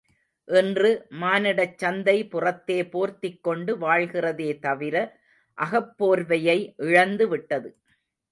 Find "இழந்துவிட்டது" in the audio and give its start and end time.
6.83-7.69